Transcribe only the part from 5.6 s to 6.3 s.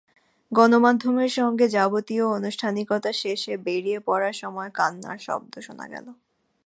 শোনা গেল।